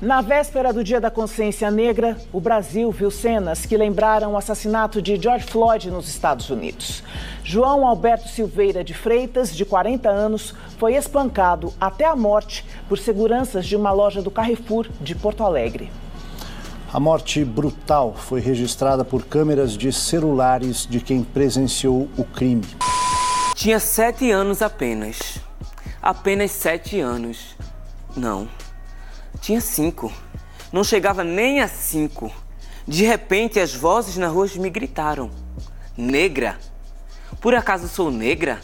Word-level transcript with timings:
Na 0.00 0.22
véspera 0.22 0.72
do 0.72 0.82
Dia 0.82 0.98
da 0.98 1.10
Consciência 1.10 1.70
Negra, 1.70 2.16
o 2.32 2.40
Brasil 2.40 2.90
viu 2.90 3.10
cenas 3.10 3.66
que 3.66 3.76
lembraram 3.76 4.32
o 4.32 4.36
assassinato 4.38 5.02
de 5.02 5.20
George 5.20 5.44
Floyd 5.44 5.90
nos 5.90 6.08
Estados 6.08 6.48
Unidos. 6.48 7.02
João 7.44 7.86
Alberto 7.86 8.26
Silveira 8.26 8.82
de 8.82 8.94
Freitas, 8.94 9.54
de 9.54 9.62
40 9.62 10.08
anos, 10.08 10.54
foi 10.78 10.94
espancado 10.94 11.74
até 11.78 12.06
a 12.06 12.16
morte 12.16 12.64
por 12.88 12.98
seguranças 12.98 13.66
de 13.66 13.76
uma 13.76 13.92
loja 13.92 14.22
do 14.22 14.30
Carrefour 14.30 14.88
de 15.02 15.14
Porto 15.14 15.44
Alegre. 15.44 15.92
A 16.90 16.98
morte 16.98 17.44
brutal 17.44 18.14
foi 18.14 18.40
registrada 18.40 19.04
por 19.04 19.26
câmeras 19.26 19.76
de 19.76 19.92
celulares 19.92 20.86
de 20.86 21.00
quem 21.00 21.22
presenciou 21.22 22.08
o 22.16 22.24
crime. 22.24 22.64
Tinha 23.54 23.78
sete 23.78 24.30
anos 24.30 24.62
apenas. 24.62 25.38
Apenas 26.00 26.52
sete 26.52 26.98
anos. 26.98 27.54
Não 28.16 28.48
tinha 29.40 29.60
cinco. 29.60 30.12
Não 30.72 30.84
chegava 30.84 31.24
nem 31.24 31.60
a 31.60 31.68
cinco. 31.68 32.32
De 32.86 33.04
repente, 33.04 33.60
as 33.60 33.74
vozes 33.74 34.16
na 34.16 34.28
rua 34.28 34.48
me 34.56 34.70
gritaram: 34.70 35.30
Negra? 35.96 36.58
Por 37.40 37.54
acaso 37.54 37.88
sou 37.88 38.10
negra? 38.10 38.60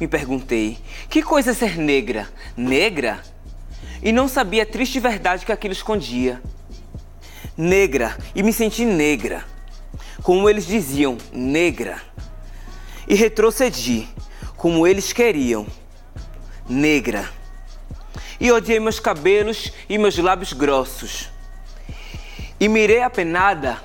Me 0.00 0.06
perguntei: 0.08 0.78
Que 1.08 1.22
coisa 1.22 1.50
é 1.50 1.54
ser 1.54 1.76
negra? 1.76 2.28
Negra? 2.56 3.20
E 4.02 4.10
não 4.10 4.26
sabia 4.28 4.64
a 4.64 4.66
triste 4.66 4.98
verdade 4.98 5.46
que 5.46 5.52
aquilo 5.52 5.72
escondia. 5.72 6.42
Negra, 7.56 8.16
e 8.34 8.42
me 8.42 8.52
senti 8.52 8.84
negra. 8.84 9.44
Como 10.22 10.48
eles 10.48 10.66
diziam, 10.66 11.18
negra. 11.32 12.00
E 13.06 13.14
retrocedi, 13.14 14.08
como 14.56 14.86
eles 14.86 15.12
queriam, 15.12 15.66
negra 16.68 17.28
e 18.38 18.50
odiei 18.50 18.80
meus 18.80 18.98
cabelos 18.98 19.72
e 19.88 19.98
meus 19.98 20.16
lábios 20.18 20.52
grossos. 20.52 21.30
E 22.58 22.68
mirei 22.68 23.02
apenada 23.02 23.80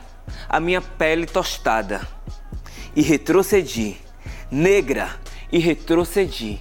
a 0.48 0.60
minha 0.60 0.82
pele 0.82 1.26
tostada. 1.26 2.07
E 2.96 3.02
retrocedi, 3.02 3.99
negra, 4.49 5.20
e 5.52 5.60
retrocedi, 5.60 6.60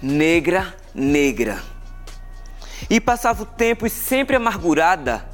negra, 0.00 0.74
negra. 0.94 1.62
E 2.88 3.00
passava 3.00 3.42
o 3.42 3.46
tempo 3.46 3.86
e 3.86 3.90
sempre 3.90 4.36
amargurada, 4.36 5.26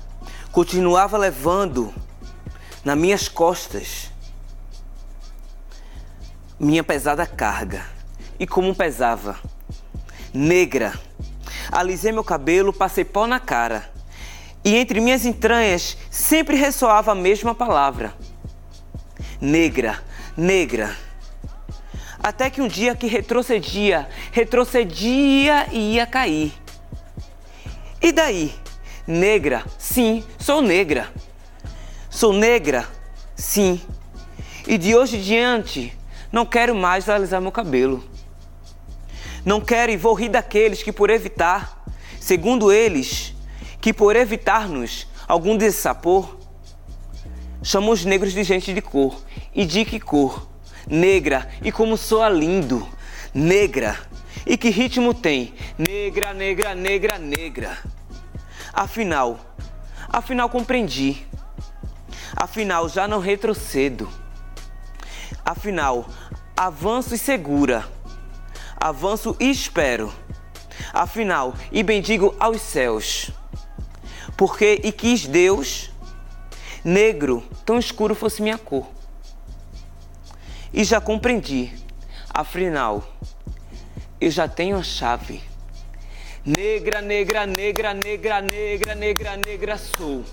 continuava 0.52 1.16
levando 1.16 1.92
nas 2.84 2.96
minhas 2.96 3.28
costas 3.28 4.10
minha 6.58 6.82
pesada 6.82 7.26
carga. 7.26 7.84
E 8.38 8.46
como 8.46 8.74
pesava? 8.74 9.38
Negra 10.32 11.05
alisei 11.70 12.12
meu 12.12 12.24
cabelo, 12.24 12.72
passei 12.72 13.04
pó 13.04 13.26
na 13.26 13.40
cara. 13.40 13.90
E 14.64 14.76
entre 14.76 15.00
minhas 15.00 15.24
entranhas 15.24 15.96
sempre 16.10 16.56
ressoava 16.56 17.12
a 17.12 17.14
mesma 17.14 17.54
palavra: 17.54 18.14
negra, 19.40 20.02
negra. 20.36 20.96
Até 22.22 22.50
que 22.50 22.60
um 22.60 22.66
dia 22.66 22.96
que 22.96 23.06
retrocedia, 23.06 24.08
retrocedia 24.32 25.68
e 25.70 25.94
ia 25.94 26.06
cair. 26.06 26.52
E 28.02 28.10
daí? 28.10 28.52
Negra, 29.06 29.64
sim, 29.78 30.24
sou 30.38 30.60
negra. 30.60 31.08
Sou 32.10 32.32
negra, 32.32 32.88
sim. 33.36 33.80
E 34.66 34.76
de 34.76 34.96
hoje 34.96 35.18
em 35.18 35.20
diante, 35.20 35.96
não 36.32 36.44
quero 36.44 36.74
mais 36.74 37.08
alisar 37.08 37.40
meu 37.40 37.52
cabelo. 37.52 38.02
Não 39.46 39.60
quero 39.60 39.92
e 39.92 39.96
vou 39.96 40.12
rir 40.12 40.28
daqueles 40.28 40.82
que, 40.82 40.90
por 40.90 41.08
evitar, 41.08 41.84
segundo 42.18 42.72
eles, 42.72 43.32
que 43.80 43.92
por 43.92 44.16
evitar-nos 44.16 45.06
algum 45.28 45.56
dessapor, 45.56 46.36
chamam 47.62 47.90
os 47.90 48.04
negros 48.04 48.32
de 48.32 48.42
gente 48.42 48.74
de 48.74 48.82
cor. 48.82 49.22
E 49.54 49.64
de 49.64 49.84
que 49.84 50.00
cor? 50.00 50.48
Negra, 50.84 51.48
e 51.62 51.70
como 51.70 51.96
soa 51.96 52.28
lindo. 52.28 52.88
Negra, 53.32 53.96
e 54.44 54.56
que 54.56 54.68
ritmo 54.68 55.14
tem? 55.14 55.54
Negra, 55.78 56.34
negra, 56.34 56.74
negra, 56.74 57.16
negra. 57.16 57.78
Afinal, 58.72 59.38
afinal 60.08 60.50
compreendi. 60.50 61.24
Afinal, 62.34 62.88
já 62.88 63.06
não 63.06 63.20
retrocedo. 63.20 64.10
Afinal, 65.44 66.04
avanço 66.56 67.14
e 67.14 67.18
segura 67.18 67.94
avanço 68.76 69.36
e 69.40 69.50
espero. 69.50 70.12
Afinal, 70.92 71.54
e 71.72 71.82
bendigo 71.82 72.34
aos 72.38 72.60
céus. 72.60 73.30
Porque 74.36 74.80
e 74.84 74.92
quis 74.92 75.26
Deus, 75.26 75.90
negro, 76.84 77.42
tão 77.64 77.78
escuro 77.78 78.14
fosse 78.14 78.42
minha 78.42 78.58
cor. 78.58 78.86
E 80.72 80.84
já 80.84 81.00
compreendi, 81.00 81.72
afinal, 82.28 83.02
eu 84.20 84.30
já 84.30 84.46
tenho 84.46 84.76
a 84.76 84.82
chave. 84.82 85.42
Negra, 86.44 87.00
negra, 87.00 87.46
negra, 87.46 87.94
negra, 87.94 88.40
negra, 88.42 88.94
negra, 88.94 89.36
negra 89.36 89.78
sou. 89.78 90.24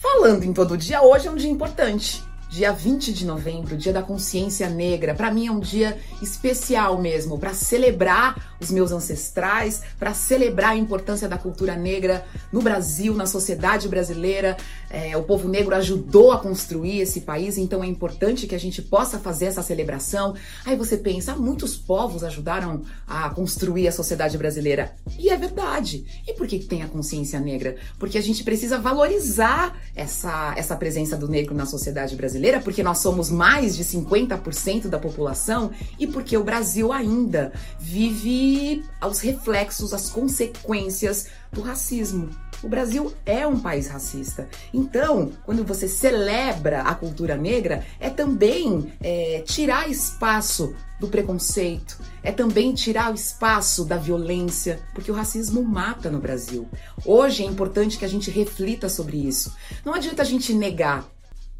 Falando 0.00 0.44
em 0.44 0.52
todo 0.52 0.76
dia, 0.76 1.02
hoje 1.02 1.28
é 1.28 1.30
um 1.30 1.36
dia 1.36 1.50
importante 1.50 2.27
dia 2.48 2.72
20 2.72 3.12
de 3.12 3.26
novembro, 3.26 3.76
dia 3.76 3.92
da 3.92 4.02
consciência 4.02 4.68
negra. 4.70 5.14
Para 5.14 5.30
mim 5.30 5.46
é 5.46 5.52
um 5.52 5.60
dia 5.60 5.98
especial 6.22 7.00
mesmo, 7.00 7.38
para 7.38 7.52
celebrar 7.52 8.56
os 8.58 8.70
meus 8.70 8.90
ancestrais, 8.90 9.82
para 9.98 10.14
celebrar 10.14 10.70
a 10.70 10.76
importância 10.76 11.28
da 11.28 11.36
cultura 11.36 11.76
negra 11.76 12.24
no 12.50 12.62
Brasil, 12.62 13.14
na 13.14 13.26
sociedade 13.26 13.86
brasileira. 13.88 14.56
É, 14.90 15.16
o 15.16 15.22
povo 15.22 15.48
negro 15.48 15.74
ajudou 15.74 16.32
a 16.32 16.38
construir 16.38 17.00
esse 17.00 17.20
país, 17.20 17.58
então 17.58 17.84
é 17.84 17.86
importante 17.86 18.46
que 18.46 18.54
a 18.54 18.60
gente 18.60 18.80
possa 18.80 19.18
fazer 19.18 19.46
essa 19.46 19.62
celebração. 19.62 20.34
Aí 20.64 20.74
você 20.74 20.96
pensa, 20.96 21.36
muitos 21.36 21.76
povos 21.76 22.24
ajudaram 22.24 22.82
a 23.06 23.28
construir 23.30 23.86
a 23.86 23.92
sociedade 23.92 24.38
brasileira. 24.38 24.94
E 25.18 25.28
é 25.28 25.36
verdade. 25.36 26.22
E 26.26 26.32
por 26.32 26.46
que 26.46 26.58
tem 26.58 26.82
a 26.82 26.88
consciência 26.88 27.38
negra? 27.38 27.76
Porque 27.98 28.16
a 28.16 28.22
gente 28.22 28.42
precisa 28.42 28.78
valorizar 28.78 29.76
essa, 29.94 30.54
essa 30.56 30.74
presença 30.74 31.16
do 31.16 31.28
negro 31.28 31.54
na 31.54 31.66
sociedade 31.66 32.16
brasileira 32.16 32.37
brasileira, 32.38 32.60
porque 32.60 32.82
nós 32.82 32.98
somos 32.98 33.30
mais 33.30 33.76
de 33.76 33.84
50% 33.84 34.86
da 34.88 34.98
população 34.98 35.72
e 35.98 36.06
porque 36.06 36.36
o 36.36 36.44
Brasil 36.44 36.92
ainda 36.92 37.52
vive 37.80 38.84
aos 39.00 39.20
reflexos, 39.20 39.92
as 39.92 40.08
consequências 40.08 41.26
do 41.52 41.60
racismo. 41.60 42.30
O 42.62 42.68
Brasil 42.68 43.12
é 43.24 43.46
um 43.46 43.58
país 43.58 43.88
racista. 43.88 44.48
Então, 44.72 45.32
quando 45.44 45.64
você 45.64 45.88
celebra 45.88 46.82
a 46.82 46.94
cultura 46.94 47.36
negra, 47.36 47.84
é 48.00 48.10
também 48.10 48.92
é, 49.00 49.42
tirar 49.46 49.88
espaço 49.88 50.74
do 50.98 51.06
preconceito, 51.06 51.98
é 52.22 52.32
também 52.32 52.74
tirar 52.74 53.12
o 53.12 53.14
espaço 53.14 53.84
da 53.84 53.96
violência, 53.96 54.80
porque 54.92 55.10
o 55.10 55.14
racismo 55.14 55.62
mata 55.62 56.10
no 56.10 56.18
Brasil. 56.18 56.68
Hoje 57.04 57.44
é 57.44 57.46
importante 57.46 57.96
que 57.96 58.04
a 58.04 58.08
gente 58.08 58.30
reflita 58.30 58.88
sobre 58.88 59.16
isso. 59.16 59.54
Não 59.84 59.94
adianta 59.94 60.22
a 60.22 60.24
gente 60.24 60.52
negar 60.52 61.08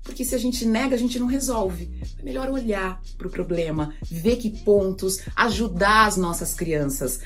porque 0.02 0.24
se 0.24 0.34
a 0.34 0.38
gente 0.38 0.64
nega, 0.64 0.94
a 0.94 0.98
gente 0.98 1.18
não 1.18 1.26
resolve. 1.26 1.90
É 2.18 2.22
melhor 2.22 2.48
olhar 2.50 3.00
para 3.16 3.26
o 3.26 3.30
problema, 3.30 3.94
ver 4.02 4.36
que 4.36 4.50
pontos, 4.64 5.20
ajudar 5.36 6.06
as 6.06 6.16
nossas 6.16 6.54
crianças 6.54 7.20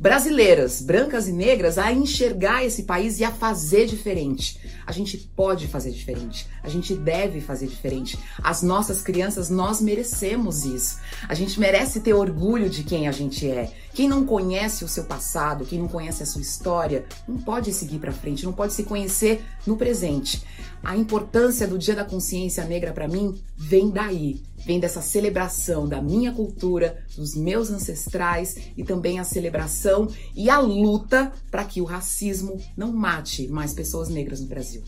brasileiras, 0.00 0.80
brancas 0.80 1.28
e 1.28 1.32
negras, 1.32 1.76
a 1.76 1.92
enxergar 1.92 2.64
esse 2.64 2.84
país 2.84 3.20
e 3.20 3.24
a 3.24 3.30
fazer 3.30 3.84
diferente. 3.84 4.58
A 4.86 4.92
gente 4.92 5.18
pode 5.18 5.68
fazer 5.68 5.90
diferente, 5.90 6.48
a 6.62 6.68
gente 6.70 6.94
deve 6.94 7.42
fazer 7.42 7.66
diferente. 7.66 8.18
As 8.42 8.62
nossas 8.62 9.02
crianças, 9.02 9.50
nós 9.50 9.78
merecemos 9.82 10.64
isso. 10.64 10.98
A 11.28 11.34
gente 11.34 11.60
merece 11.60 12.00
ter 12.00 12.14
orgulho 12.14 12.70
de 12.70 12.82
quem 12.82 13.06
a 13.06 13.12
gente 13.12 13.46
é. 13.46 13.70
Quem 13.92 14.08
não 14.08 14.24
conhece 14.24 14.84
o 14.84 14.88
seu 14.88 15.04
passado, 15.04 15.66
quem 15.66 15.78
não 15.78 15.88
conhece 15.88 16.22
a 16.22 16.26
sua 16.26 16.40
história, 16.40 17.04
não 17.28 17.36
pode 17.36 17.70
seguir 17.72 17.98
para 17.98 18.10
frente, 18.10 18.46
não 18.46 18.52
pode 18.52 18.72
se 18.72 18.84
conhecer 18.84 19.44
no 19.66 19.76
presente. 19.76 20.42
A 20.82 20.96
importância 20.96 21.68
do 21.68 21.78
Dia 21.78 21.94
da 21.94 22.04
Consciência 22.04 22.64
Negra 22.64 22.92
para 22.92 23.06
mim 23.06 23.38
vem 23.54 23.90
daí, 23.90 24.42
vem 24.64 24.80
dessa 24.80 25.00
celebração 25.00 25.88
da 25.88 26.00
minha 26.00 26.32
cultura, 26.32 27.04
dos 27.16 27.34
meus 27.34 27.70
ancestrais 27.70 28.56
e 28.76 28.84
também 28.84 29.18
a 29.18 29.24
celebração 29.24 30.08
e 30.34 30.48
a 30.50 30.58
luta 30.58 31.32
para 31.50 31.64
que 31.64 31.80
o 31.80 31.84
racismo 31.84 32.60
não 32.76 32.92
mate 32.92 33.48
mais 33.48 33.72
pessoas 33.72 34.08
negras 34.08 34.40
no 34.40 34.46
Brasil. 34.46 34.82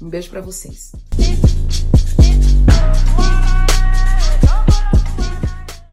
Um 0.00 0.08
beijo 0.08 0.30
para 0.30 0.40
vocês. 0.40 0.92